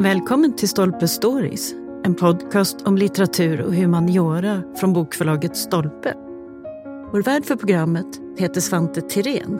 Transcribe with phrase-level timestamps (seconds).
[0.00, 1.72] Välkommen till Stolpe Stories,
[2.04, 6.14] en podcast om litteratur och humaniora från bokförlaget Stolpe.
[7.12, 8.06] Vår värd för programmet
[8.38, 9.58] heter Svante Tirén.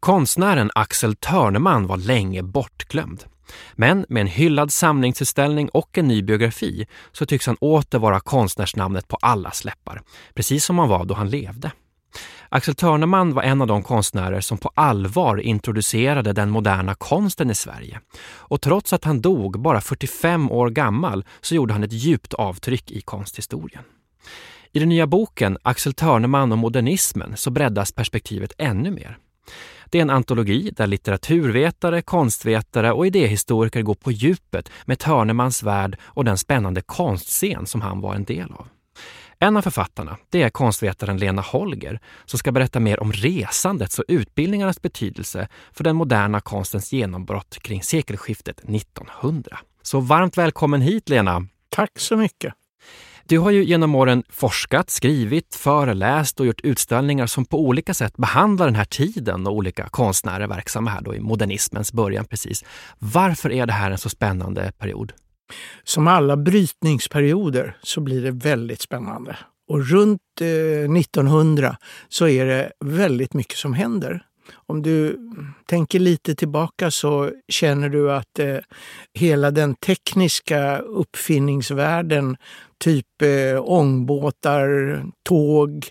[0.00, 3.24] Konstnären Axel Törneman var länge bortglömd.
[3.74, 9.08] Men med en hyllad samlingsutställning och en ny biografi så tycks han åter vara konstnärsnamnet
[9.08, 10.02] på allas läppar,
[10.34, 11.72] precis som han var då han levde.
[12.48, 17.54] Axel Törneman var en av de konstnärer som på allvar introducerade den moderna konsten i
[17.54, 18.00] Sverige.
[18.26, 22.90] Och trots att han dog bara 45 år gammal så gjorde han ett djupt avtryck
[22.90, 23.82] i konsthistorien.
[24.72, 29.18] I den nya boken Axel Törneman och modernismen så breddas perspektivet ännu mer.
[29.90, 35.98] Det är en antologi där litteraturvetare, konstvetare och idéhistoriker går på djupet med Törnemans värld
[36.02, 38.68] och den spännande konstscen som han var en del av.
[39.38, 44.04] En av författarna det är konstvetaren Lena Holger som ska berätta mer om resandets och
[44.08, 49.58] utbildningarnas betydelse för den moderna konstens genombrott kring sekelskiftet 1900.
[49.82, 51.46] Så varmt välkommen hit Lena!
[51.68, 52.54] Tack så mycket!
[53.28, 58.16] Du har ju genom åren forskat, skrivit, föreläst och gjort utställningar som på olika sätt
[58.16, 62.64] behandlar den här tiden och olika konstnärer verksamma här då i modernismens början precis.
[62.98, 65.12] Varför är det här en så spännande period?
[65.84, 69.36] Som alla brytningsperioder så blir det väldigt spännande.
[69.68, 71.76] Och runt eh, 1900
[72.08, 74.22] så är det väldigt mycket som händer.
[74.66, 75.18] Om du
[75.66, 78.56] tänker lite tillbaka så känner du att eh,
[79.14, 82.36] hela den tekniska uppfinningsvärlden,
[82.78, 85.90] typ eh, ångbåtar, tåg,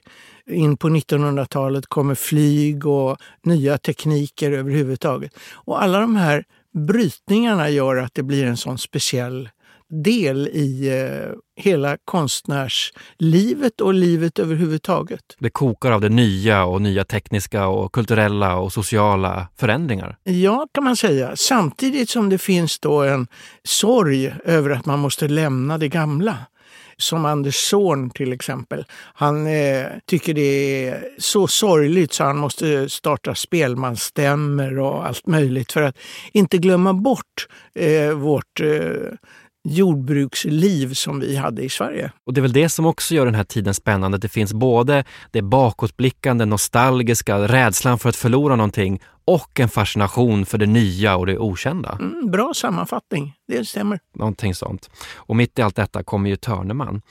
[0.50, 5.32] in på 1900-talet kommer flyg och nya tekniker överhuvudtaget.
[5.54, 6.44] Och alla de här
[6.88, 9.50] brytningarna gör att det blir en sån speciell
[9.90, 15.22] del i eh, hela konstnärslivet och livet överhuvudtaget.
[15.40, 20.18] Det kokar av det nya och nya tekniska och kulturella och sociala förändringar.
[20.24, 21.36] Ja, kan man säga.
[21.36, 23.28] Samtidigt som det finns då en
[23.64, 26.38] sorg över att man måste lämna det gamla
[26.98, 28.86] som Anders Zorn till exempel.
[29.14, 35.72] Han eh, tycker det är så sorgligt så han måste starta spelmansstämmer och allt möjligt
[35.72, 35.98] för att
[36.34, 39.18] inte glömma bort eh, vårt eh,
[39.66, 42.12] jordbruksliv som vi hade i Sverige.
[42.26, 44.18] Och det är väl det som också gör den här tiden spännande.
[44.18, 50.58] Det finns både det bakåtblickande, nostalgiska, rädslan för att förlora någonting och en fascination för
[50.58, 51.98] det nya och det okända.
[52.02, 54.00] Mm, bra sammanfattning, det stämmer.
[54.16, 54.90] Någonting sånt.
[55.16, 57.02] Och mitt i allt detta kommer ju Törneman.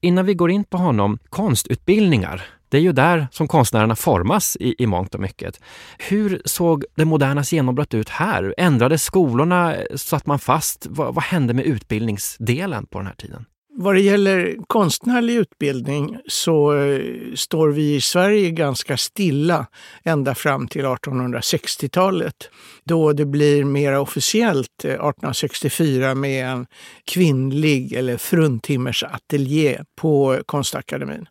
[0.00, 2.59] Innan vi går in på honom, konstutbildningar.
[2.70, 5.60] Det är ju där som konstnärerna formas i, i mångt och mycket.
[5.98, 8.54] Hur såg det modernas genombrott ut här?
[8.58, 9.76] Ändrades skolorna?
[9.96, 10.86] Satt man fast?
[10.90, 13.44] Vad, vad hände med utbildningsdelen på den här tiden?
[13.72, 17.00] Vad det gäller konstnärlig utbildning så eh,
[17.34, 19.66] står vi i Sverige ganska stilla
[20.04, 22.50] ända fram till 1860-talet
[22.84, 26.66] då det blir mer officiellt eh, 1864 med en
[27.04, 31.26] kvinnlig eller fruntimmersateljé på Konstakademin.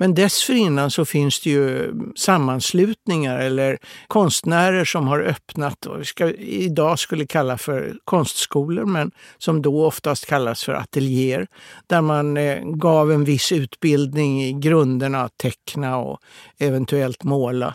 [0.00, 6.30] Men dessförinnan så finns det ju sammanslutningar eller konstnärer som har öppnat vad vi ska,
[6.32, 11.46] idag skulle kalla för konstskolor, men som då oftast kallas för ateljéer,
[11.86, 16.18] där man eh, gav en viss utbildning i grunderna att teckna och
[16.58, 17.74] eventuellt måla.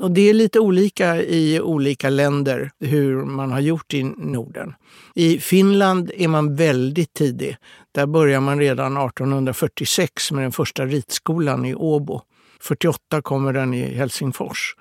[0.00, 4.74] Och det är lite olika i olika länder hur man har gjort i Norden.
[5.14, 7.56] I Finland är man väldigt tidig.
[7.96, 12.20] Där börjar man redan 1846 med den första ritskolan i Åbo.
[12.60, 14.76] 48 kommer den i Helsingfors.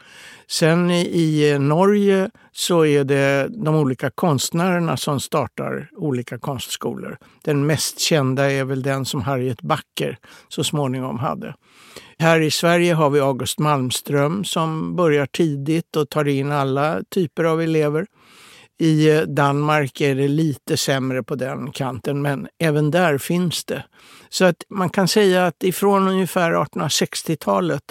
[0.47, 7.17] Sen i Norge så är det de olika konstnärerna som startar olika konstskolor.
[7.43, 11.55] Den mest kända är väl den som Harriet Backer så småningom hade.
[12.19, 17.43] Här i Sverige har vi August Malmström som börjar tidigt och tar in alla typer
[17.43, 18.05] av elever.
[18.79, 23.83] I Danmark är det lite sämre på den kanten, men även där finns det.
[24.29, 27.83] Så att man kan säga att ifrån ungefär 1860-talet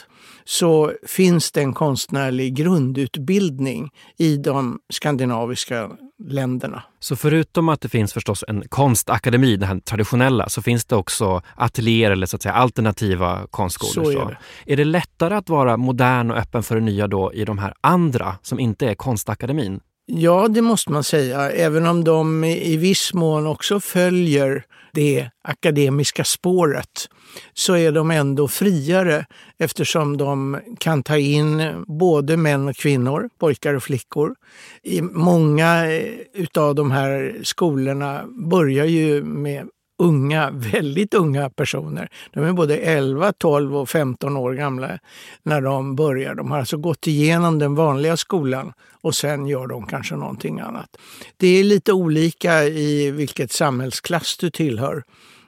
[0.45, 5.91] så finns det en konstnärlig grundutbildning i de skandinaviska
[6.29, 6.83] länderna.
[7.01, 11.43] Så förutom att det finns förstås en konstakademi, den här traditionella, så finns det också
[11.57, 14.13] ateljéer eller så att säga alternativa konstskolor?
[14.13, 14.73] Så är det.
[14.73, 17.75] är det lättare att vara modern och öppen för det nya då i de här
[17.81, 19.81] andra som inte är konstakademin?
[20.07, 26.25] Ja, det måste man säga, även om de i viss mån också följer det akademiska
[26.25, 27.09] spåret
[27.55, 29.27] så är de ändå friare
[29.59, 34.35] eftersom de kan ta in både män och kvinnor, pojkar och flickor.
[34.83, 39.69] I många eh, av de här skolorna börjar ju med
[39.99, 42.09] unga, väldigt unga personer.
[42.33, 44.99] De är både 11, 12 och 15 år gamla
[45.43, 46.35] när de börjar.
[46.35, 50.97] De har alltså gått igenom den vanliga skolan och sen gör de kanske någonting annat.
[51.37, 55.03] Det är lite olika i vilket samhällsklass du tillhör.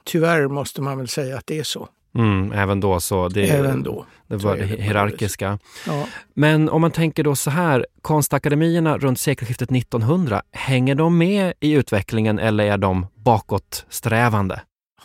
[0.04, 1.88] Tyvärr måste man väl säga att det är så.
[2.16, 3.28] Mm, även då så.
[3.28, 4.06] Det, även då.
[4.26, 5.58] Det var det hierarkiska.
[5.86, 6.06] Ja.
[6.34, 11.72] Men om man tänker då så här, konstakademierna runt sekelskiftet 1900, hänger de med i
[11.72, 14.60] utvecklingen eller är de bakåtsträvande?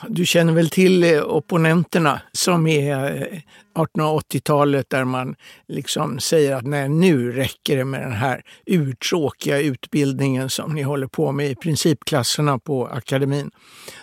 [0.07, 3.39] Du känner väl till eh, opponenterna som är eh,
[3.73, 5.35] 1880-talet där man
[5.67, 11.07] liksom säger att nej, nu räcker det med den här urtråkiga utbildningen som ni håller
[11.07, 13.51] på med i principklasserna på akademin.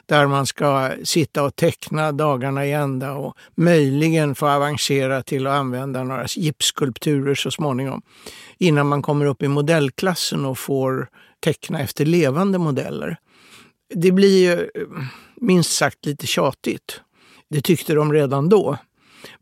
[0.06, 5.52] Där man ska sitta och teckna dagarna i ända och möjligen få avancera till att
[5.52, 8.02] använda några gipsskulpturer så småningom.
[8.58, 11.08] Innan man kommer upp i modellklassen och får
[11.40, 13.18] teckna efter levande modeller.
[13.94, 14.68] Det blir ju
[15.36, 17.00] minst sagt lite tjatigt.
[17.50, 18.78] Det tyckte de redan då.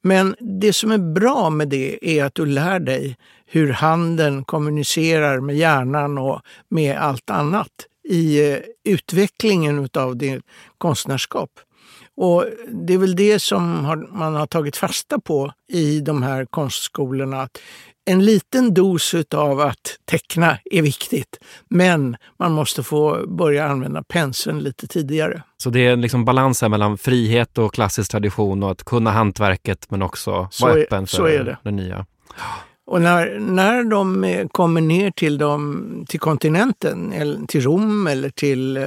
[0.02, 3.16] Men det som är bra med det är att du lär dig
[3.46, 7.72] hur handen kommunicerar med hjärnan och med allt annat
[8.08, 10.42] i eh, utvecklingen av ditt
[10.78, 11.50] konstnärskap.
[12.16, 17.42] Och det är väl det som man har tagit fasta på i de här konstskolorna.
[17.42, 17.58] Att
[18.06, 21.38] en liten dos av att teckna är viktigt,
[21.68, 25.42] men man måste få börja använda penseln lite tidigare.
[25.56, 30.02] Så det är liksom balansen mellan frihet och klassisk tradition och att kunna hantverket men
[30.02, 31.58] också vara öppen för det.
[31.62, 32.06] det nya.
[32.86, 38.76] Och när, när de kommer ner till, dem, till kontinenten, eller till Rom eller till
[38.76, 38.84] eh,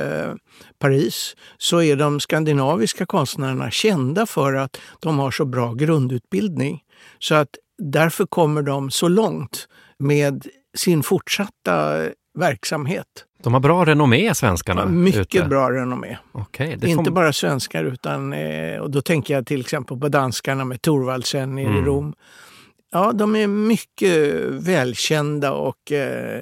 [0.80, 6.82] Paris, så är de skandinaviska konstnärerna kända för att de har så bra grundutbildning.
[7.20, 7.50] Så att
[7.80, 9.68] därför kommer de så långt
[10.00, 10.48] med
[10.78, 12.06] sin fortsatta
[12.40, 13.26] verksamhet.
[13.44, 14.86] De har bra renommé, svenskarna?
[14.86, 15.46] Mycket ute.
[15.46, 16.18] bra renommé.
[16.34, 17.12] Okay, Inte får...
[17.12, 21.66] bara svenskar, utan eh, och då tänker jag till exempel på danskarna med Thorvaldsen nere
[21.66, 21.78] mm.
[21.78, 22.14] i Rom.
[22.92, 26.42] Ja, de är mycket välkända och eh,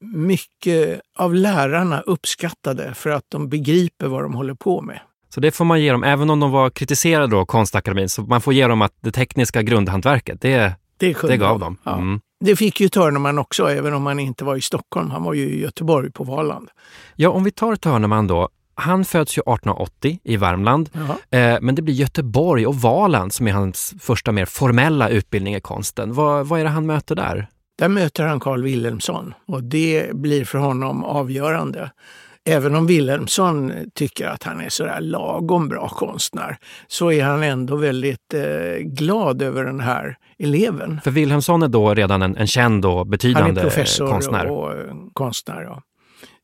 [0.00, 5.00] mycket av lärarna uppskattade för att de begriper vad de håller på med.
[5.34, 8.40] Så det får man ge dem, även om de var kritiserade då, Konstakademin, så man
[8.40, 11.76] får ge dem att det tekniska grundhantverket, det, det, det gav dem.
[11.84, 11.94] Ja.
[11.94, 12.20] Mm.
[12.44, 15.10] Det fick ju Törneman också, även om han inte var i Stockholm.
[15.10, 16.68] Han var ju i Göteborg på Valand.
[17.16, 18.48] Ja, om vi tar Törneman då.
[18.74, 20.90] Han föds ju 1880 i Värmland,
[21.30, 25.60] eh, men det blir Göteborg och Valand som är hans första mer formella utbildning i
[25.60, 26.12] konsten.
[26.12, 27.48] Vad, vad är det han möter där?
[27.78, 31.90] Där möter han Carl Wilhelmsson och det blir för honom avgörande.
[32.44, 36.56] Även om Wilhelmsson tycker att han är sådär lagom bra konstnär
[36.86, 41.00] så är han ändå väldigt eh, glad över den här eleven.
[41.04, 43.62] För Wilhelmsson är då redan en, en känd och betydande konstnär?
[43.62, 44.46] Han är professor konstnär.
[44.46, 45.62] och eh, konstnär.
[45.62, 45.82] Ja.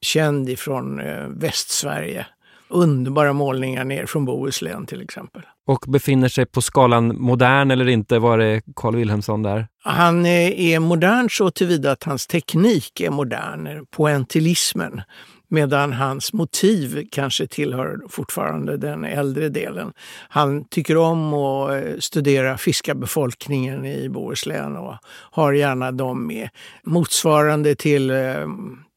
[0.00, 2.26] Känd ifrån eh, Västsverige.
[2.70, 5.42] Underbara målningar ner från Bohuslän till exempel.
[5.66, 8.18] Och befinner sig på skalan modern eller inte?
[8.18, 9.66] Var är Carl Wilhelmsson där?
[9.82, 15.02] Han eh, är modern så tillvida att hans teknik är modern, pointillismen
[15.48, 19.92] medan hans motiv kanske tillhör fortfarande den äldre delen.
[20.28, 24.94] Han tycker om att eh, studera fiskarbefolkningen i Bohuslän och
[25.30, 26.48] har gärna dem med.
[26.84, 28.46] Motsvarande till eh,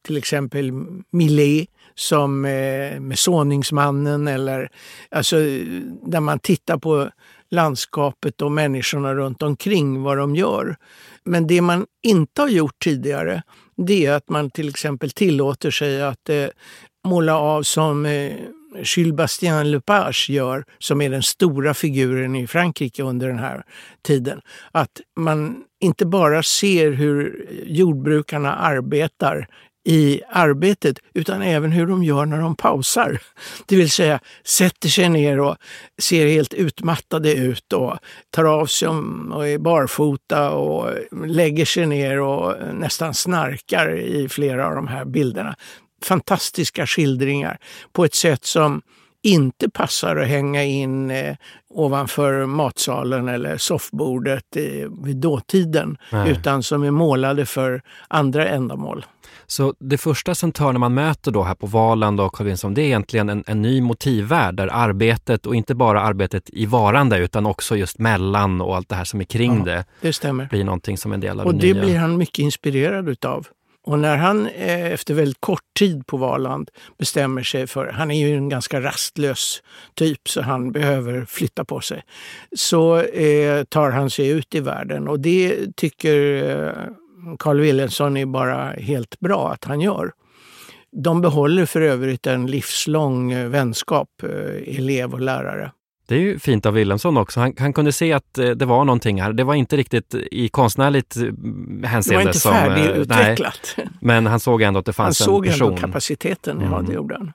[0.06, 0.72] till exempel
[1.10, 4.68] Millet som eh, med Såningsmannen eller
[5.10, 5.36] alltså
[6.06, 7.10] där man tittar på
[7.50, 10.76] landskapet och människorna runt omkring vad de gör.
[11.24, 13.42] Men det man inte har gjort tidigare
[13.76, 16.46] det är att man till exempel tillåter sig att eh,
[17.04, 18.32] måla av som eh,
[18.84, 23.62] Jules Bastien Lepage gör, som är den stora figuren i Frankrike under den här
[24.02, 24.40] tiden.
[24.72, 29.48] Att man inte bara ser hur jordbrukarna arbetar
[29.84, 33.20] i arbetet utan även hur de gör när de pausar.
[33.66, 35.56] Det vill säga sätter sig ner och
[35.98, 37.98] ser helt utmattade ut och
[38.30, 38.88] tar av sig
[39.32, 40.90] och är barfota och
[41.26, 45.56] lägger sig ner och nästan snarkar i flera av de här bilderna.
[46.02, 47.58] Fantastiska skildringar
[47.92, 48.82] på ett sätt som
[49.22, 51.36] inte passar att hänga in eh,
[51.70, 54.62] ovanför matsalen eller soffbordet eh,
[55.04, 56.30] vid dåtiden, Nej.
[56.30, 59.06] utan som är målade för andra ändamål.
[59.46, 62.84] Så det första centrala man möter då här på Valand och Carl Winsson, det är
[62.84, 67.76] egentligen en, en, ny motivvärld där arbetet och inte bara arbetet i varande utan också
[67.76, 70.46] just mellan och allt det här som är kring ja, det, det stämmer.
[70.46, 71.74] blir någonting som en del av och det nya.
[71.74, 73.46] Och det blir han mycket inspirerad utav.
[73.84, 78.28] Och när han eh, efter väldigt kort tid på Valand bestämmer sig för, han är
[78.28, 79.62] ju en ganska rastlös
[79.94, 82.02] typ så han behöver flytta på sig,
[82.56, 86.72] så eh, tar han sig ut i världen och det tycker eh,
[87.38, 90.12] Carl Wilhelmsson är bara helt bra att han gör.
[90.96, 95.72] De behåller för övrigt en livslång eh, vänskap, eh, elev och lärare.
[96.06, 97.40] Det är ju fint av Wilhelmsson också.
[97.40, 99.32] Han, han, kunde se att eh, det var någonting här.
[99.32, 101.16] Det var inte riktigt i konstnärligt
[101.84, 102.02] hänseende.
[102.08, 103.76] Det var inte färdigutvecklat.
[104.00, 105.46] men han såg ändå att det fanns en person.
[105.48, 106.72] Han såg ändå kapaciteten, mm.
[106.72, 107.32] ja det gjorde han.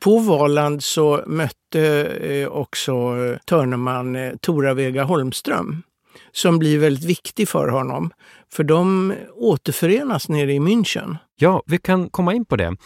[0.00, 5.82] På Valand så mötte också Törneman Tora Vega Holmström
[6.32, 8.10] som blir väldigt viktig för honom.
[8.52, 11.16] För de återförenas nere i München.
[11.36, 12.76] Ja, vi kan komma in på det.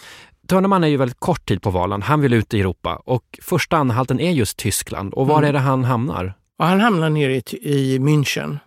[0.46, 2.02] Törneman är ju väldigt kort tid på Valand.
[2.02, 5.14] Han vill ut i Europa och första anhalten är just Tyskland.
[5.14, 5.48] Och var mm.
[5.48, 6.34] är det han hamnar?
[6.58, 8.58] Ja, han hamnar nere i, i München.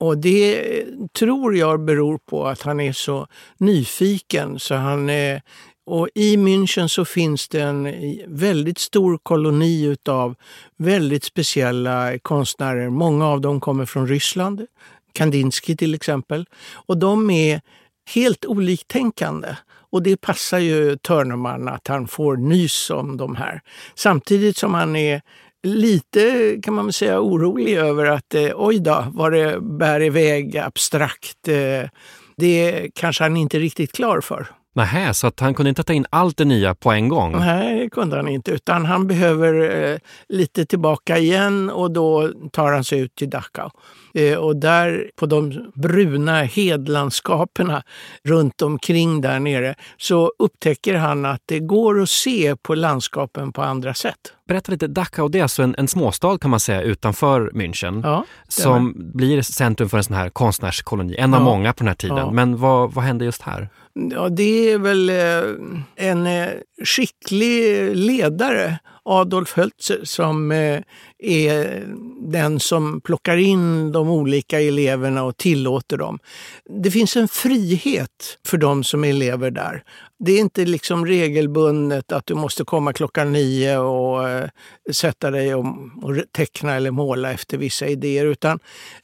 [0.00, 0.84] Och det
[1.18, 3.26] tror jag beror på att han är så
[3.58, 5.42] nyfiken så han är
[5.90, 7.94] och i München så finns det en
[8.26, 10.34] väldigt stor koloni utav
[10.76, 12.90] väldigt speciella konstnärer.
[12.90, 14.66] Många av dem kommer från Ryssland,
[15.12, 16.46] Kandinsky till exempel.
[16.72, 17.60] Och de är
[18.14, 19.48] helt oliktänkande.
[19.92, 23.60] Och det passar ju Törneman att han får nys om de här.
[23.94, 25.20] Samtidigt som han är
[25.62, 31.48] lite, kan man säga, orolig över att eh, oj då, vad det bär iväg abstrakt.
[31.48, 31.88] Eh,
[32.36, 34.46] det kanske han inte är riktigt klar för.
[34.74, 37.32] Nähä, så att han kunde inte ta in allt det nya på en gång?
[37.38, 38.50] Nej, det kunde han inte.
[38.50, 43.70] Utan han behöver eh, lite tillbaka igen och då tar han sig ut till Dachau.
[44.14, 47.82] Eh, och där på de bruna hedlandskaperna
[48.24, 53.62] runt omkring där nere så upptäcker han att det går att se på landskapen på
[53.62, 54.18] andra sätt.
[54.48, 58.24] Berätta lite, Dachau det är alltså en, en småstad kan man säga utanför München ja,
[58.48, 62.16] som blir centrum för en sån här konstnärskoloni, en av många på den här tiden.
[62.16, 62.30] Ja.
[62.30, 63.68] Men vad, vad hände just här?
[64.10, 66.48] Ja, det är väl eh, en eh,
[66.84, 70.52] skicklig ledare, Adolf Hölzer, som
[71.18, 71.86] är
[72.20, 76.18] den som plockar in de olika eleverna och tillåter dem.
[76.82, 79.82] Det finns en frihet för de som är elever där.
[80.18, 84.48] Det är inte liksom regelbundet att du måste komma klockan nio och eh,
[84.92, 85.66] sätta dig och,
[86.02, 88.26] och, teckna eller måla efter vissa idéer.
[88.26, 88.58] Utan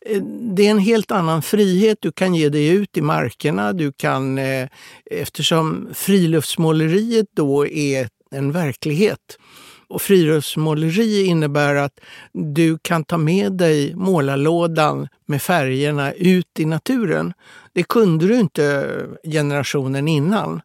[0.07, 0.23] eh,
[0.57, 1.99] det är en helt annan frihet.
[2.01, 3.73] Du kan ge dig ut i markerna.
[3.73, 4.69] Du kan, eh,
[5.11, 9.39] eftersom friluftsmåleriet då är en verklighet
[9.89, 12.01] och friluftsmåleri innebär att
[12.33, 17.33] du kan ta med dig målarlådan med färgerna ut i naturen.
[17.73, 20.61] Det kunde du inte generationen innan.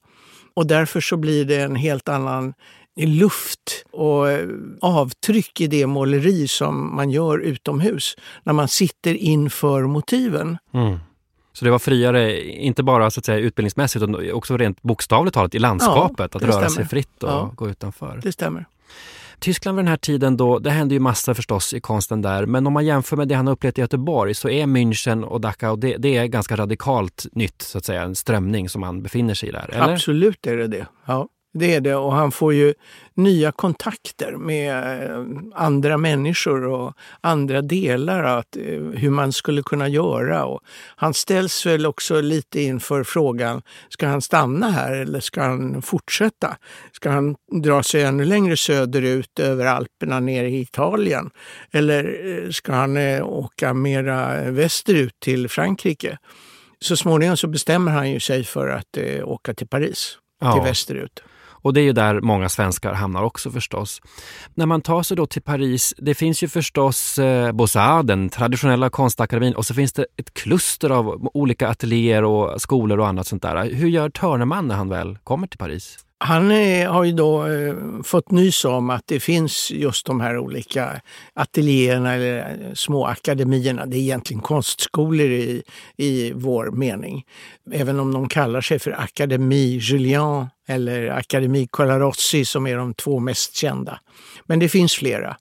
[0.54, 2.54] Och därför så blir det en helt annan
[2.96, 4.26] luft och
[4.82, 10.58] avtryck i det måleri som man gör utomhus när man sitter inför motiven.
[10.74, 11.00] Mm.
[11.54, 15.56] Så det var friare, inte bara så att säga, utbildningsmässigt utan också rent bokstavligt talat
[15.56, 16.70] i landskapet, ja, att röra stämmer.
[16.70, 18.20] sig fritt och ja, gå utanför.
[18.24, 18.66] Det stämmer.
[19.40, 22.68] Tyskland vid den här tiden då, det hände ju massa förstås i konsten där, men
[22.68, 25.98] om man jämför med det han upplevt i Göteborg så är München och Dachau, det,
[25.98, 29.52] det är ganska radikalt nytt, så att säga, en strömning som han befinner sig i
[29.52, 29.70] där.
[29.74, 29.94] Eller?
[29.94, 30.86] Absolut är det det.
[31.06, 31.28] Ja.
[31.54, 32.74] Det är det och han får ju
[33.14, 39.88] nya kontakter med eh, andra människor och andra delar, att, eh, hur man skulle kunna
[39.88, 40.46] göra.
[40.46, 40.62] Och
[40.96, 46.58] han ställs väl också lite inför frågan, ska han stanna här eller ska han fortsätta?
[46.92, 51.30] Ska han dra sig ännu längre söderut över Alperna ner i Italien?
[51.72, 56.18] Eller eh, ska han åka mera västerut till Frankrike?
[56.82, 60.54] Så småningom så bestämmer han ju sig för att åka till Paris, ja.
[60.54, 61.24] till västerut.
[61.62, 64.02] Och det är ju där många svenskar hamnar också förstås.
[64.54, 68.90] När man tar sig då till Paris, det finns ju förstås eh, Beaux-Arts, den traditionella
[68.90, 73.42] konstakademin och så finns det ett kluster av olika ateljéer och skolor och annat sånt
[73.42, 73.74] där.
[73.74, 75.98] Hur gör Törneman när han väl kommer till Paris?
[76.22, 80.38] Han är, har ju då eh, fått nys om att det finns just de här
[80.38, 81.02] olika
[81.34, 83.86] ateljéerna eller eh, små akademierna.
[83.86, 85.64] Det är egentligen konstskolor i,
[85.98, 87.24] i vår mening.
[87.72, 93.20] Även om de kallar sig för Akademi Julien eller Akademi Colarossi som är de två
[93.20, 94.00] mest kända.
[94.46, 95.38] Men det finns flera.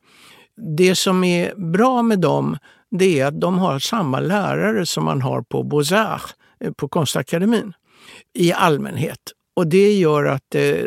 [0.77, 2.59] Det som är bra med dem
[2.91, 7.73] det är att de har samma lärare som man har på Beaux-Arts, eh, på Konstakademin
[8.35, 9.19] i allmänhet.
[9.59, 10.85] Och det gör att eh,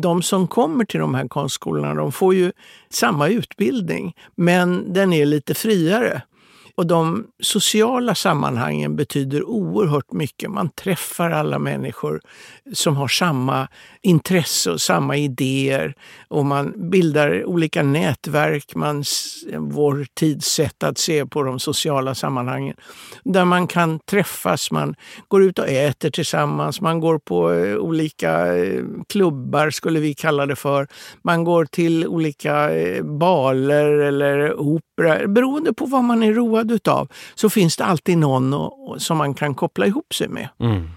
[0.00, 2.52] de som kommer till de här konstskolorna, de får ju
[2.90, 6.22] samma utbildning, men den är lite friare.
[6.78, 10.50] Och de sociala sammanhangen betyder oerhört mycket.
[10.50, 12.20] Man träffar alla människor
[12.72, 13.68] som har samma
[14.02, 15.94] intresse och samma idéer.
[16.28, 19.04] Och man bildar olika nätverk, man,
[19.58, 22.76] vår tids sätt att se på de sociala sammanhangen.
[23.24, 24.94] Där man kan träffas, man
[25.28, 30.46] går ut och äter tillsammans, man går på eh, olika eh, klubbar, skulle vi kalla
[30.46, 30.88] det för.
[31.22, 35.28] Man går till olika eh, baler eller opera.
[35.28, 38.70] Beroende på vad man är road utav så finns det alltid någon
[39.00, 40.48] som man kan koppla ihop sig med.
[40.60, 40.88] Mm.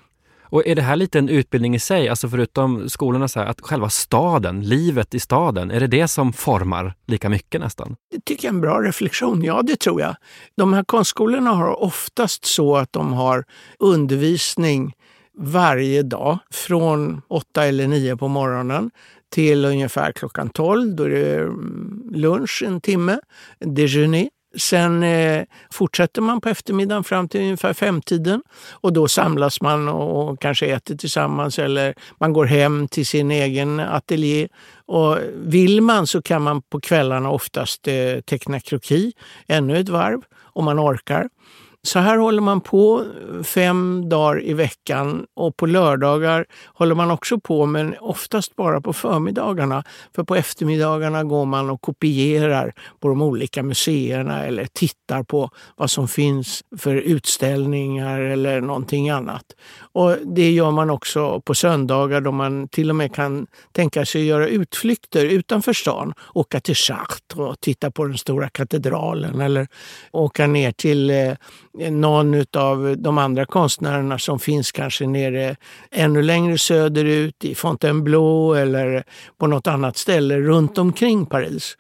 [0.51, 3.61] Och är det här lite en utbildning i sig, alltså förutom skolorna, så här, att
[3.61, 7.95] själva staden, livet i staden, är det det som formar lika mycket nästan?
[8.11, 9.43] Det tycker jag är en bra reflektion.
[9.43, 10.15] Ja, det tror jag.
[10.57, 13.43] De här konstskolorna har oftast så att de har
[13.79, 14.93] undervisning
[15.37, 18.91] varje dag från åtta eller nio på morgonen
[19.29, 20.95] till ungefär klockan 12.
[20.95, 21.49] Då är det
[22.17, 23.19] lunch en timme,
[23.59, 29.89] déjeuner Sen eh, fortsätter man på eftermiddagen fram till ungefär femtiden och då samlas man
[29.89, 34.47] och kanske äter tillsammans eller man går hem till sin egen ateljé.
[34.85, 39.13] Och vill man så kan man på kvällarna oftast eh, teckna kroki
[39.47, 40.21] ännu ett varv
[40.53, 41.29] om man orkar.
[41.83, 43.05] Så här håller man på
[43.37, 48.81] eh, fem dagar i veckan och på lördagar håller man också på men oftast bara
[48.81, 49.83] på förmiddagarna.
[50.15, 55.91] För på eftermiddagarna går man och kopierar på de olika museerna eller tittar på vad
[55.91, 59.45] som finns för utställningar eller någonting annat.
[59.93, 64.25] Och det gör man också på söndagar då man till och med kan tänka sig
[64.25, 66.13] göra utflykter utanför stan.
[66.33, 69.67] Åka till Chartres och titta på den stora katedralen eller
[70.11, 71.33] åka ner till eh,
[71.73, 75.55] någon av de andra konstnärerna som finns kanske nere
[75.91, 79.03] ännu längre söderut i Fontainebleau eller
[79.37, 81.77] på något annat ställe runt omkring Paris.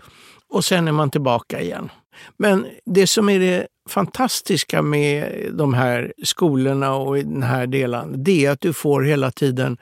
[0.49, 1.89] Och sen är man tillbaka igen.
[2.37, 8.23] Men det som är det fantastiska med de här skolorna och i den här delen,
[8.23, 9.77] det är att du får hela tiden,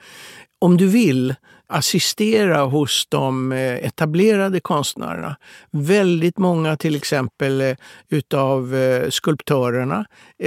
[0.60, 1.34] om du vill,
[1.70, 5.36] assistera hos de eh, etablerade konstnärerna.
[5.70, 7.76] Väldigt många till exempel eh,
[8.08, 10.04] utav eh, skulptörerna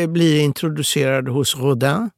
[0.07, 2.09] blir introducerade hos Rodin.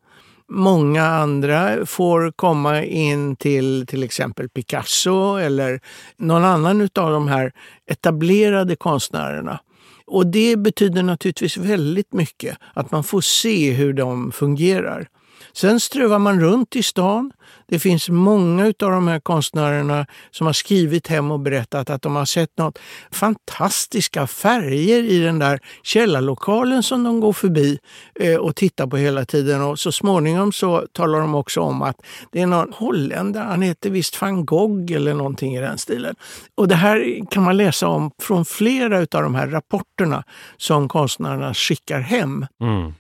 [0.50, 5.80] Många andra får komma in till till exempel Picasso eller
[6.18, 7.52] någon annan av de här
[7.92, 9.60] etablerade konstnärerna.
[10.08, 15.08] Och det betyder naturligtvis väldigt mycket att man får se hur de fungerar.
[15.54, 17.32] Sen strövar man runt i stan.
[17.68, 22.16] Det finns många av de här konstnärerna som har skrivit hem och berättat att de
[22.16, 22.80] har sett något
[23.12, 27.80] fantastiska färger i den där källarlokalen som de går förbi
[28.20, 29.62] eh, och tittar på hela tiden.
[29.62, 33.90] Och så småningom så talar de också om att det är någon holländare, han heter
[33.90, 36.16] visst van Gogh eller någonting i den stilen.
[36.58, 40.24] Och det här kan man läsa om från flera av de här rapporterna
[40.58, 42.46] som konstnärerna skickar hem.
[42.62, 42.94] Mm.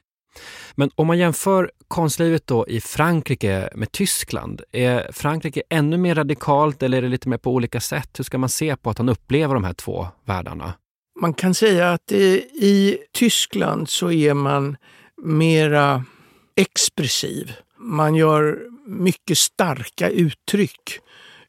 [0.75, 6.83] Men om man jämför konstlivet då i Frankrike med Tyskland, är Frankrike ännu mer radikalt
[6.83, 8.09] eller är det lite mer på olika sätt?
[8.17, 10.73] Hur ska man se på att han upplever de här två världarna?
[11.21, 14.77] Man kan säga att i Tyskland så är man
[15.23, 16.05] mera
[16.55, 17.51] expressiv.
[17.79, 20.99] Man gör mycket starka uttryck.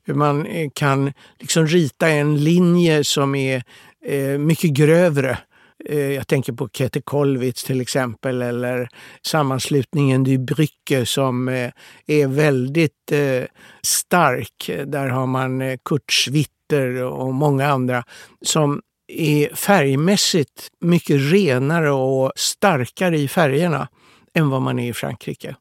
[0.09, 3.62] Man eh, kan liksom rita en linje som är
[4.07, 5.39] eh, mycket grövre Eh,
[5.85, 8.89] Eh, jag tänker på Käthe Kollwitz till exempel eller
[9.23, 11.71] sammanslutningen Die Brücke som eh,
[12.07, 13.45] är väldigt eh,
[13.83, 14.71] stark.
[14.87, 18.05] Där har man Kurt Schwitter och många andra
[18.43, 23.89] som är färgmässigt mycket renare och starkare i färgerna
[24.35, 25.57] än vad man är i Frankrike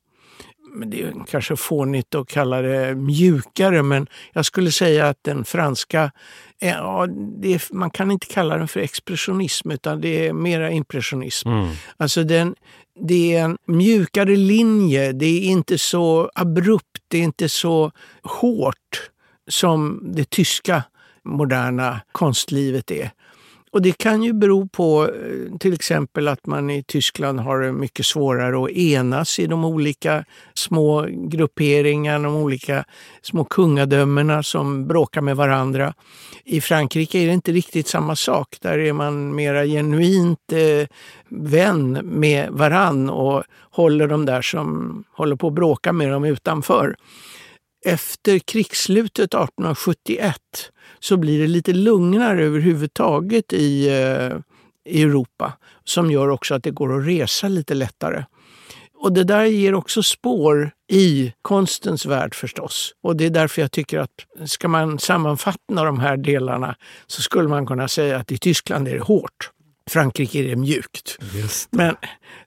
[0.76, 5.46] men det är kanske fånigt att kalla det mjukare, men jag skulle säga att den
[5.46, 6.12] franska,
[6.60, 7.04] ja,
[7.44, 11.50] är, man kan inte kalla den för expressionism utan det är mera impressionism.
[11.50, 11.70] Mm.
[11.98, 12.56] Alltså den,
[13.00, 17.92] det är en mjukare linje, det är inte så abrupt, det är inte så
[18.24, 19.10] hårt
[19.48, 20.84] som det tyska
[21.24, 23.12] moderna konstlivet är.
[23.76, 28.06] Och det kan ju bero på eh, till exempel att man i Tyskland har mycket
[28.06, 32.86] svårare att enas i de olika små grupperingarna, de olika
[33.22, 35.94] små kungadömena som bråkar med varandra.
[36.44, 38.58] I Frankrike är det inte riktigt samma sak.
[38.62, 40.88] Där är man mera genuint eh,
[41.30, 46.96] vän med varann och håller de där som håller på att bråka med dem utanför.
[47.88, 50.36] Efter krigsslutet 1871
[51.00, 54.38] så blir det lite lugnare överhuvudtaget i, eh,
[54.94, 58.24] i Europa som gör också att det går att resa lite lättare.
[58.98, 62.96] Och det där ger också spår i konstens värld förstås.
[63.04, 66.76] Och det är därför jag tycker att ska man sammanfatta de här delarna
[67.08, 69.52] så skulle man kunna säga att i Tyskland är det hårt.
[69.90, 71.18] Frankrike är det mjukt.
[71.34, 71.78] Det.
[71.78, 71.96] Men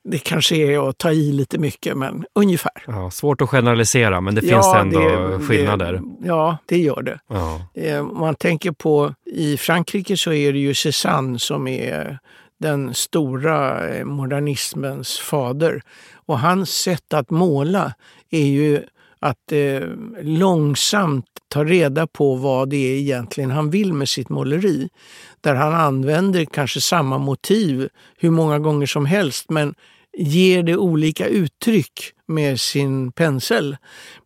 [0.05, 2.85] det kanske är att ta i lite mycket, men ungefär.
[2.87, 5.92] Ja, svårt att generalisera, men det finns ja, ändå det, skillnader.
[5.92, 7.20] Det, ja, det gör det.
[7.29, 7.61] Ja.
[7.74, 12.18] Eh, om man tänker på, i Frankrike så är det ju Cézanne som är
[12.61, 15.83] den stora eh, modernismens fader.
[16.27, 17.94] Och hans sätt att måla
[18.31, 18.83] är ju
[19.18, 19.81] att eh,
[20.22, 24.88] långsamt ta reda på vad det är egentligen han vill med sitt måleri.
[25.40, 29.74] Där han använder kanske samma motiv hur många gånger som helst men
[30.18, 33.76] ger det olika uttryck med sin pensel.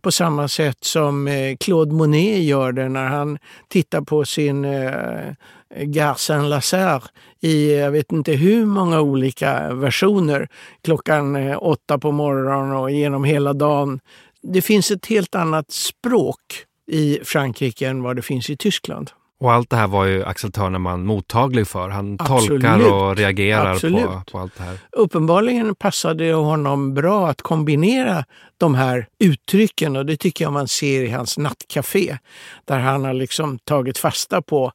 [0.01, 5.33] På samma sätt som eh, Claude Monet gör det när han tittar på sin eh,
[5.77, 7.03] Garcin Lazare
[7.41, 10.49] i jag vet inte hur många olika versioner.
[10.85, 14.01] Klockan eh, åtta på morgonen och genom hela dagen.
[14.43, 16.41] Det finns ett helt annat språk
[16.87, 19.11] i Frankrike än vad det finns i Tyskland.
[19.43, 21.89] Och allt det här var ju Axel Törneman mottaglig för.
[21.89, 22.63] Han Absolut.
[22.63, 24.79] tolkar och reagerar på, på, allt det här.
[24.93, 28.25] Uppenbarligen passade det honom bra att kombinera
[28.59, 32.19] de här uttrycken och det tycker jag man ser i hans nattcafé.
[32.65, 34.73] Där han har liksom tagit fasta på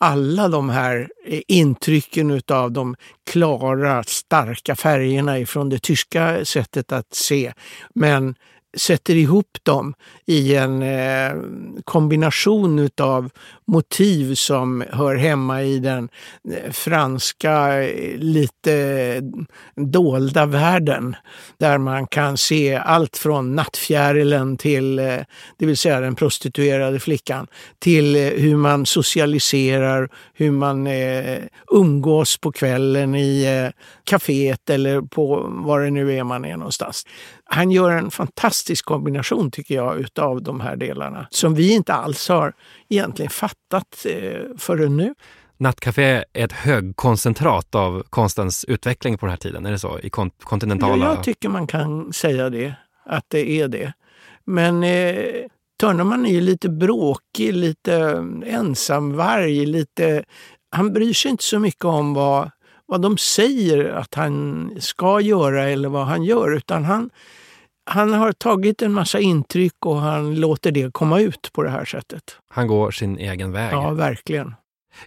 [0.00, 1.08] alla de här
[1.48, 2.96] intrycken av de
[3.30, 7.52] klara, starka färgerna ifrån det tyska sättet att se.
[7.94, 8.34] Men
[8.76, 9.94] sätter ihop dem
[10.26, 11.32] i en eh,
[11.84, 13.30] kombination av
[13.66, 16.08] motiv som hör hemma i den
[16.50, 19.22] eh, franska eh, lite eh,
[19.84, 21.16] dolda världen.
[21.58, 24.96] Där man kan se allt från nattfjärilen till,
[25.56, 27.46] det vill säga den prostituerade flickan,
[27.78, 30.88] till hur man socialiserar, hur man
[31.72, 33.70] umgås på kvällen i
[34.10, 37.06] kaféet eller på var det nu är man är någonstans
[37.50, 42.28] han gör en fantastisk kombination tycker jag utav de här delarna som vi inte alls
[42.28, 42.52] har
[42.88, 45.14] egentligen fattat eh, förrän nu.
[45.56, 49.98] Nattcafé är ett högkoncentrat av konstens utveckling på den här tiden, är det så?
[49.98, 51.06] I kont kontinentala...
[51.06, 52.74] Ja, jag tycker man kan säga det,
[53.06, 53.92] att det är det.
[54.44, 55.24] Men eh,
[55.80, 60.24] Törneman är ju lite bråkig, lite ensamvarg, lite...
[60.70, 62.50] Han bryr sig inte så mycket om vad,
[62.88, 67.10] vad de säger att han ska göra eller vad han gör, utan han
[67.90, 71.84] han har tagit en massa intryck och han låter det komma ut på det här
[71.84, 72.36] sättet.
[72.48, 73.72] Han går sin egen väg.
[73.72, 74.54] Ja, verkligen.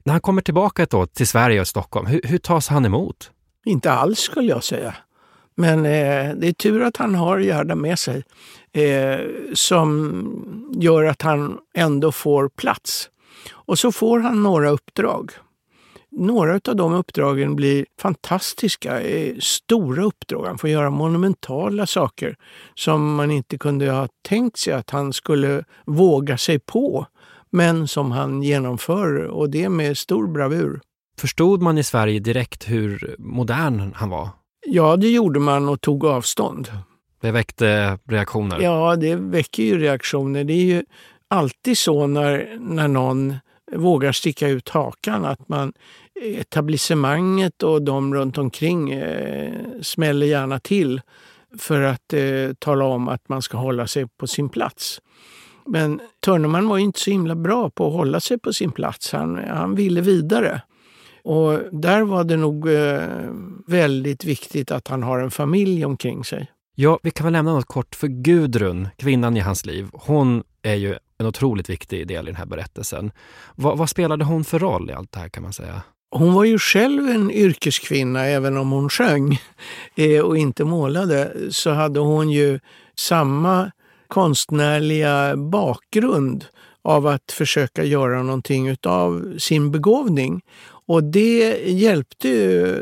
[0.04, 3.32] När han kommer tillbaka då till Sverige och Stockholm, hur, hur tas han emot?
[3.66, 4.96] Inte alls skulle jag säga.
[5.56, 8.24] Men eh, det är tur att han har Gerda med sig
[8.72, 9.20] eh,
[9.54, 13.10] som gör att han ändå får plats.
[13.52, 15.32] Och så får han några uppdrag.
[16.12, 20.46] Några av de uppdragen blir fantastiska, eh, stora uppdrag.
[20.46, 22.36] Han får göra monumentala saker
[22.76, 27.06] som man inte kunde ha tänkt sig att han skulle våga sig på,
[27.50, 30.82] men som han genomför och det med stor bravur.
[31.18, 34.30] Förstod man i Sverige direkt hur modern han var?
[34.66, 36.72] Ja, det gjorde man och tog avstånd.
[37.22, 38.62] Det väckte reaktioner?
[38.62, 40.44] Ja, det väcker ju reaktioner.
[40.44, 40.84] Det är ju
[41.28, 43.36] alltid så när, när någon
[43.76, 45.74] vågar sticka ut hakan, att man
[46.22, 51.02] etablissemanget och de runt omkring eh, smäller gärna till
[51.58, 55.02] för att eh, tala om att man ska hålla sig på sin plats.
[55.66, 59.12] Men Törneman var inte så himla bra på att hålla sig på sin plats.
[59.12, 60.62] Han, han ville vidare.
[61.24, 63.02] Och där var det nog eh,
[63.68, 66.52] väldigt viktigt att han har en familj omkring sig.
[66.76, 69.88] Ja, vi kan väl nämna något kort för Gudrun, kvinnan i hans liv.
[69.94, 73.12] Hon är ju en otroligt viktig del i den här berättelsen.
[73.56, 75.82] Va, vad spelade hon för roll i allt det här kan man säga?
[76.12, 79.40] Hon var ju själv en yrkeskvinna, även om hon sjöng
[79.96, 82.60] eh, och inte målade, så hade hon ju
[82.96, 83.72] samma
[84.08, 86.46] konstnärliga bakgrund
[86.82, 90.42] av att försöka göra någonting av sin begåvning.
[90.88, 92.78] Och det hjälpte ju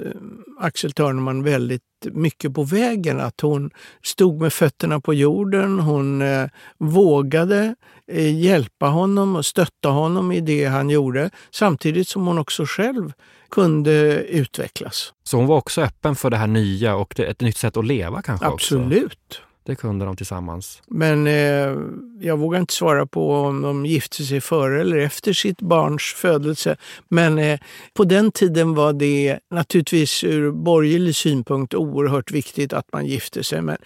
[0.59, 3.19] Axel Törneman väldigt mycket på vägen.
[3.19, 3.71] Att hon
[4.03, 6.47] stod med fötterna på jorden, hon eh,
[6.77, 7.75] vågade
[8.17, 11.29] hjälpa honom och stötta honom i det han gjorde.
[11.51, 13.13] Samtidigt som hon också själv
[13.49, 15.13] kunde utvecklas.
[15.23, 18.21] Så hon var också öppen för det här nya och ett nytt sätt att leva
[18.21, 18.45] kanske?
[18.45, 19.19] Absolut.
[19.29, 19.48] Också.
[19.69, 20.81] Det kunde de tillsammans.
[20.87, 21.77] Men eh,
[22.19, 26.77] jag vågar inte svara på om de gifte sig före eller efter sitt barns födelse.
[27.09, 27.59] Men eh,
[27.93, 33.61] på den tiden var det naturligtvis ur borgerlig synpunkt oerhört viktigt att man gifte sig.
[33.61, 33.77] Men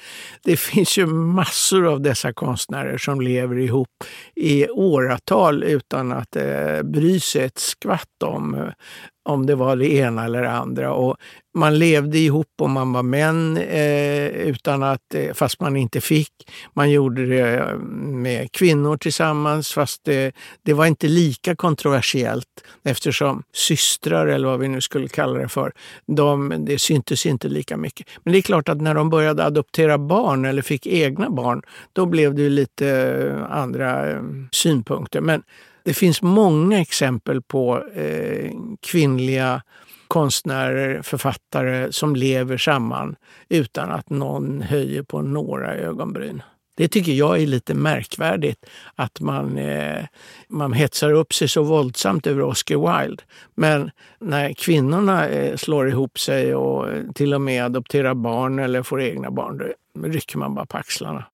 [0.43, 4.03] det finns ju massor av dessa konstnärer som lever ihop
[4.35, 8.67] i åratal utan att eh, bry sig ett skvatt om eh,
[9.23, 10.93] om det var det ena eller det andra.
[10.93, 11.17] Och
[11.55, 16.31] man levde ihop och man var män eh, utan att, eh, fast man inte fick.
[16.73, 22.47] Man gjorde det eh, med kvinnor tillsammans fast det, det var inte lika kontroversiellt
[22.83, 25.71] eftersom systrar, eller vad vi nu skulle kalla det för,
[26.07, 28.07] de, det syntes inte lika mycket.
[28.23, 31.61] Men det är klart att när de började adoptera barn eller fick egna barn,
[31.93, 35.21] då blev det lite eh, andra eh, synpunkter.
[35.21, 35.43] Men
[35.83, 39.61] det finns många exempel på eh, kvinnliga
[40.07, 43.15] konstnärer, författare som lever samman
[43.49, 46.41] utan att någon höjer på några ögonbryn.
[46.75, 48.65] Det tycker jag är lite märkvärdigt
[48.95, 50.05] att man, eh,
[50.47, 53.23] man hetsar upp sig så våldsamt över Oscar Wilde.
[53.55, 58.83] Men när kvinnorna eh, slår ihop sig och eh, till och med adopterar barn eller
[58.83, 61.25] får egna barn, då rycker man bara på axlarna.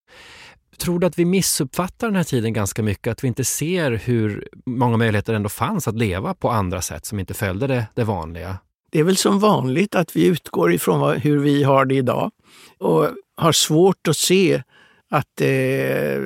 [0.79, 3.11] Tror du att vi missuppfattar den här tiden ganska mycket?
[3.11, 7.19] Att vi inte ser hur många möjligheter ändå fanns att leva på andra sätt som
[7.19, 8.57] inte följde det, det vanliga?
[8.91, 12.31] Det är väl som vanligt att vi utgår ifrån vad, hur vi har det idag
[12.77, 14.63] och har svårt att se
[15.09, 16.21] att eh,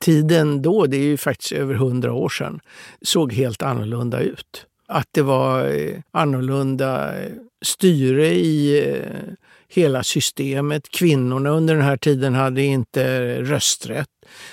[0.00, 2.60] tiden då, det är ju faktiskt över hundra år sedan,
[3.02, 4.66] såg helt annorlunda ut.
[4.88, 9.34] Att det var eh, annorlunda eh, styre i eh,
[9.68, 10.88] hela systemet.
[10.90, 14.08] Kvinnorna under den här tiden hade inte rösträtt.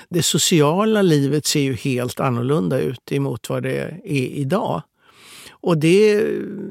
[0.09, 4.81] Det sociala livet ser ju helt annorlunda ut emot vad det är idag.
[5.49, 6.23] Och det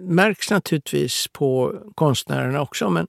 [0.02, 3.07] märks naturligtvis på konstnärerna också, men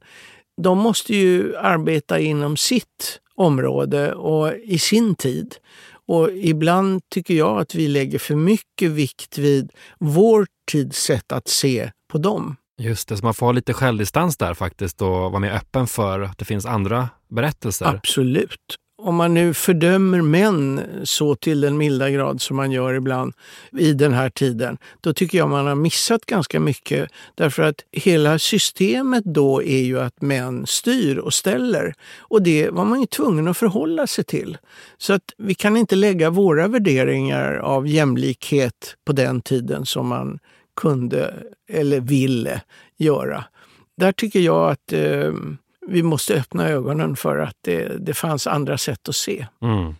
[0.61, 5.55] de måste ju arbeta inom sitt område och i sin tid.
[6.07, 11.47] Och ibland tycker jag att vi lägger för mycket vikt vid vår tids sätt att
[11.47, 12.55] se på dem.
[12.77, 16.21] Just det, så man får ha lite självdistans där faktiskt och vara mer öppen för
[16.21, 17.85] att det finns andra berättelser.
[17.85, 18.75] Absolut.
[18.97, 23.33] Om man nu fördömer män så till den milda grad som man gör ibland
[23.77, 27.09] i den här tiden, då tycker jag man har missat ganska mycket.
[27.35, 31.93] Därför att hela systemet då är ju att män styr och ställer.
[32.19, 34.57] Och det var man ju tvungen att förhålla sig till.
[34.97, 40.39] Så att vi kan inte lägga våra värderingar av jämlikhet på den tiden som man
[40.75, 42.61] kunde eller ville
[42.97, 43.43] göra.
[43.97, 45.33] Där tycker jag att eh,
[45.87, 49.47] vi måste öppna ögonen för att det, det fanns andra sätt att se.
[49.61, 49.95] Mm.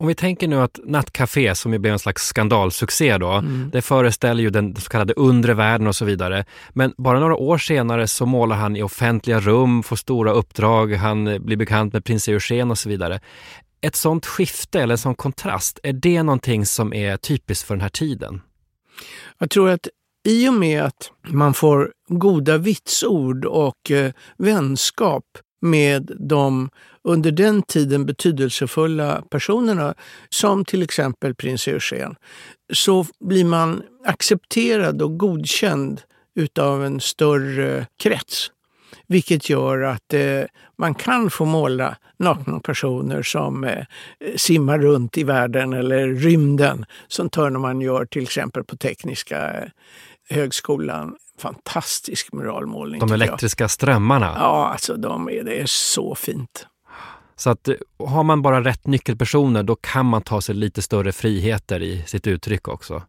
[0.00, 3.70] Om vi tänker nu att Nattcafé, som ju blev en slags skandalsuccé då, mm.
[3.72, 6.44] det föreställer ju den så kallade undre världen och så vidare.
[6.70, 11.24] Men bara några år senare så målar han i offentliga rum, får stora uppdrag, han
[11.44, 13.20] blir bekant med prins Eugen och så vidare.
[13.80, 17.82] Ett sånt skifte eller en sån kontrast, är det någonting som är typiskt för den
[17.82, 18.40] här tiden?
[19.38, 19.88] Jag tror att
[20.28, 25.24] i och med att man får goda vitsord och eh, vänskap
[25.60, 26.70] med de
[27.02, 29.94] under den tiden betydelsefulla personerna,
[30.30, 32.14] som till exempel prins Eugen,
[32.72, 36.02] så blir man accepterad och godkänd
[36.34, 38.50] utav en större krets.
[39.06, 40.42] Vilket gör att eh,
[40.78, 43.84] man kan få måla nakna personer som eh,
[44.36, 49.68] simmar runt i världen eller rymden, som Törneman gör till exempel på Tekniska eh,
[50.30, 51.16] högskolan.
[51.38, 53.00] Fantastisk muralmålning.
[53.00, 53.70] De elektriska jag.
[53.70, 54.36] strömmarna?
[54.38, 56.66] Ja, alltså de är, det är så fint.
[57.36, 61.82] Så att har man bara rätt nyckelpersoner då kan man ta sig lite större friheter
[61.82, 63.02] i sitt uttryck också.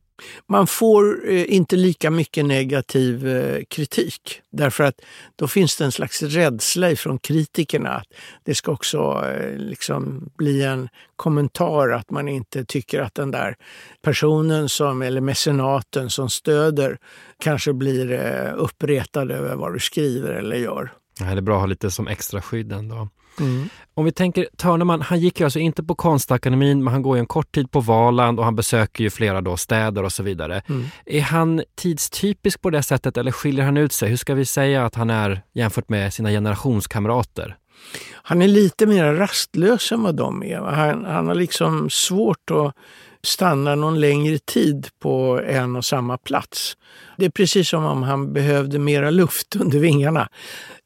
[0.48, 4.96] Man får eh, inte lika mycket negativ eh, kritik därför att
[5.36, 8.08] då finns det en slags rädsla från kritikerna att
[8.44, 13.56] det ska också eh, liksom bli en kommentar att man inte tycker att den där
[14.02, 16.98] personen som, eller mecenaten som stöder
[17.44, 18.12] kanske blir
[18.54, 20.94] uppretad över vad du skriver eller gör.
[21.20, 23.10] Det är bra att ha lite som extra skydd ändå.
[23.40, 23.70] Mm.
[23.94, 27.20] Om vi tänker Törneman, han gick ju alltså inte på Konstakademin men han går ju
[27.20, 30.62] en kort tid på Valand och han besöker ju flera då städer och så vidare.
[30.70, 30.86] Mm.
[31.06, 34.10] Är han tidstypisk på det sättet eller skiljer han ut sig?
[34.10, 37.58] Hur ska vi säga att han är jämfört med sina generationskamrater?
[38.12, 40.60] Han är lite mer rastlös än vad de är.
[40.60, 42.76] Han, han har liksom svårt att
[43.24, 46.78] stanna någon längre tid på en och samma plats.
[47.18, 50.30] Det är precis som om han behövde mera luft under vingarna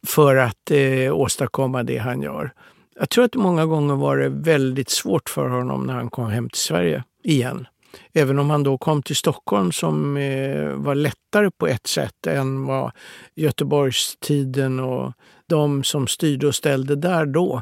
[0.07, 2.53] för att eh, åstadkomma det han gör.
[2.99, 6.49] Jag tror att många gånger var det väldigt svårt för honom när han kom hem
[6.49, 7.67] till Sverige igen.
[8.13, 12.65] Även om han då kom till Stockholm som eh, var lättare på ett sätt än
[12.65, 12.91] vad
[13.35, 15.13] Göteborgstiden och
[15.49, 17.61] de som styrde och ställde där då.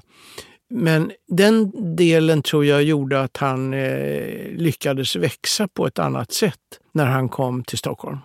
[0.70, 6.60] Men den delen tror jag gjorde att han eh, lyckades växa på ett annat sätt
[6.92, 8.18] när han kom till Stockholm.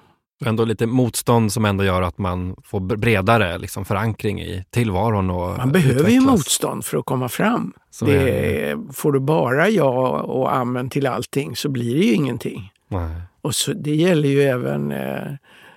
[0.44, 5.30] Ändå lite motstånd som ändå gör att man får bredare liksom, förankring i tillvaron.
[5.30, 6.12] Och man behöver utvecklas.
[6.12, 7.72] ju motstånd för att komma fram.
[8.00, 12.72] det, får du bara ja och amen till allting så blir det ju ingenting.
[12.88, 13.20] Nej.
[13.42, 15.32] Och så, det gäller ju även eh,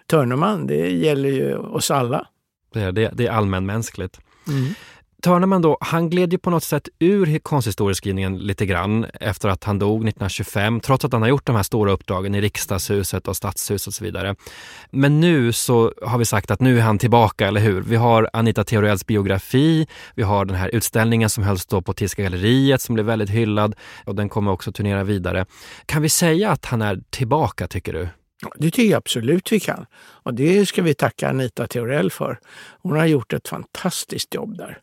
[0.07, 2.27] Törneman, det gäller ju oss alla.
[2.73, 4.19] Det är, det, det är allmänmänskligt.
[4.47, 4.73] Mm.
[5.21, 9.79] Törneman då, han gled ju på något sätt ur konsthistorieskrivningen lite grann efter att han
[9.79, 13.87] dog 1925, trots att han har gjort de här stora uppdragen i riksdagshuset och stadshuset
[13.87, 14.35] och så vidare.
[14.89, 17.81] Men nu så har vi sagt att nu är han tillbaka, eller hur?
[17.81, 22.23] Vi har Anita Theorells biografi, vi har den här utställningen som hölls då på Tiska
[22.23, 25.45] galleriet som blev väldigt hyllad och den kommer också turnera vidare.
[25.85, 28.07] Kan vi säga att han är tillbaka, tycker du?
[28.55, 29.85] Det tycker jag absolut vi kan.
[29.99, 32.39] Och det ska vi tacka Anita Theorell för.
[32.81, 34.79] Hon har gjort ett fantastiskt jobb där.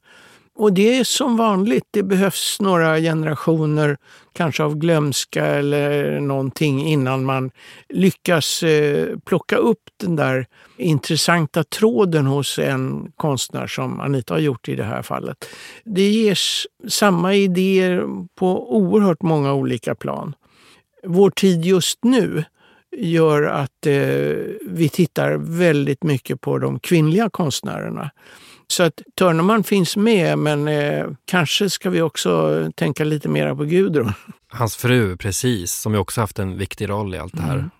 [0.59, 3.97] Och det är som vanligt, det behövs några generationer
[4.33, 7.51] kanske av glömska eller någonting innan man
[7.89, 14.69] lyckas eh, plocka upp den där intressanta tråden hos en konstnär som Anita har gjort
[14.69, 15.45] i det här fallet.
[15.85, 20.35] Det ges samma idéer på oerhört många olika plan.
[21.05, 22.45] Vår tid just nu
[22.97, 23.95] gör att eh,
[24.67, 28.11] vi tittar väldigt mycket på de kvinnliga konstnärerna.
[28.71, 33.65] Så att Törneman finns med, men eh, kanske ska vi också tänka lite mer på
[33.65, 34.13] Gudrun.
[34.49, 37.55] Hans fru, precis, som ju också haft en viktig roll i allt det här.
[37.55, 37.71] Mm.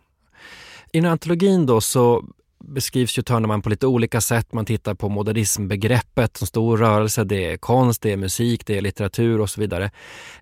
[0.93, 2.25] I den här antologin då så
[2.65, 4.53] beskrivs ju Törneman på lite olika sätt.
[4.53, 7.25] Man tittar på modernismbegreppet som stor rörelse.
[7.25, 9.91] Det är konst, det är musik, det är litteratur och så vidare.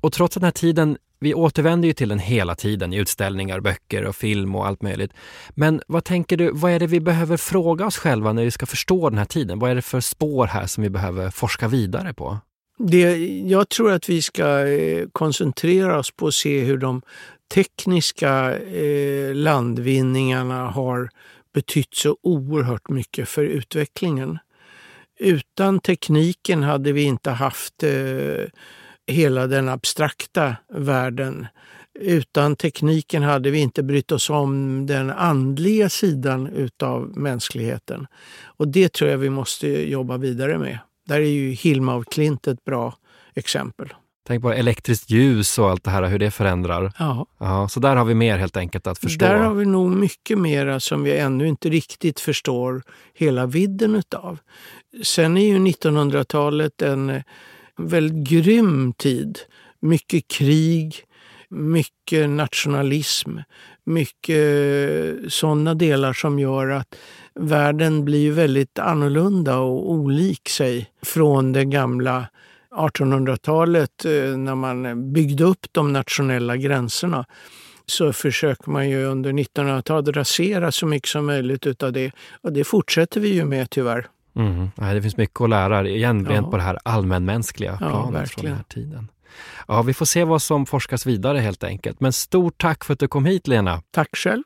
[0.01, 3.61] Och trots att den här tiden vi återvänder ju till den hela tiden i utställningar,
[3.61, 5.13] böcker och film och allt möjligt.
[5.51, 8.67] Men vad tänker du, vad är det vi behöver fråga oss själva när vi ska
[8.67, 9.59] förstå den här tiden?
[9.59, 12.39] Vad är det för spår här som vi behöver forska vidare på?
[12.79, 17.03] Det, jag tror att vi ska eh, koncentrera oss på att se hur de
[17.55, 21.09] tekniska eh, landvinningarna har
[21.55, 24.39] betytt så oerhört mycket för utvecklingen.
[25.19, 28.45] Utan tekniken hade vi inte haft eh,
[29.07, 31.47] hela den abstrakta världen.
[32.01, 38.07] Utan tekniken hade vi inte brytt oss om den andliga sidan utav mänskligheten.
[38.45, 40.79] Och det tror jag vi måste jobba vidare med.
[41.07, 42.95] Där är ju Hilma av Klint ett bra
[43.35, 43.95] exempel.
[44.27, 46.93] Tänk på elektriskt ljus och allt det här, hur det förändrar.
[46.99, 47.27] Ja.
[47.39, 47.69] ja.
[47.69, 49.25] Så där har vi mer helt enkelt att förstå.
[49.25, 52.83] Där har vi nog mycket mera som vi ännu inte riktigt förstår
[53.15, 54.39] hela vidden utav.
[55.03, 57.23] Sen är ju 1900-talet en
[57.77, 59.39] väldigt grym tid.
[59.81, 60.97] Mycket krig,
[61.49, 63.39] mycket nationalism,
[63.85, 66.95] mycket eh, sådana delar som gör att
[67.35, 72.27] världen blir väldigt annorlunda och olik sig från det gamla
[72.77, 77.27] 1800-talet eh, när man byggde upp de nationella gränserna
[77.87, 82.13] så försöker man ju under 1900-talet rasera så mycket som möjligt utav det.
[82.43, 84.07] Och det fortsätter vi ju med tyvärr.
[84.37, 84.71] Mm.
[84.77, 86.33] det finns mycket att lära, igen ja.
[86.33, 89.09] rent på det här allmänmänskliga planet ja, från den här tiden.
[89.69, 92.01] Ja, vi får se vad som forskas vidare helt enkelt.
[92.01, 93.83] Men stort tack för att du kom hit Lena.
[93.91, 94.43] Tack själv.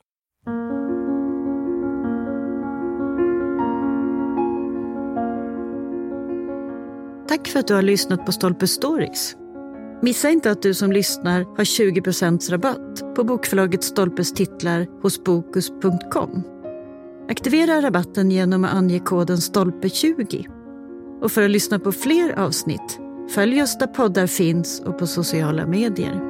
[7.29, 9.37] Tack för att du har lyssnat på Stolpe Stories.
[10.03, 12.01] Missa inte att du som lyssnar har 20
[12.51, 16.60] rabatt på bokförlaget Stolpes titlar hos Bokus.com.
[17.31, 20.47] Aktivera rabatten genom att ange koden STOLPE20.
[21.23, 23.01] Och för att lyssna på fler avsnitt,
[23.35, 26.30] följ oss där poddar finns och på sociala medier.